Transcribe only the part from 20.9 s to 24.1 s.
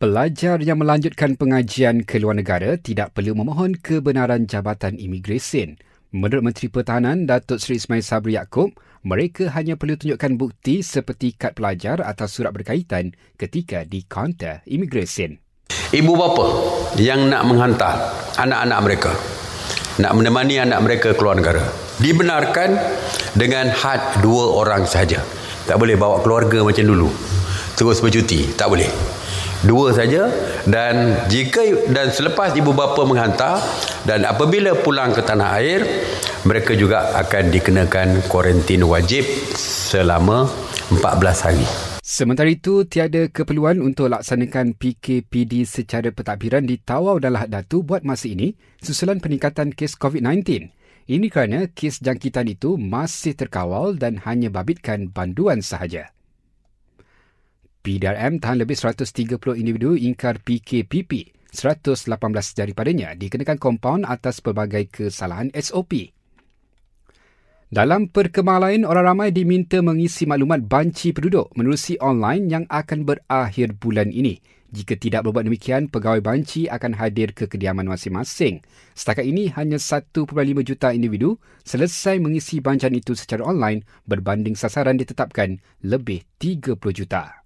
keluar negara, dibenarkan dengan had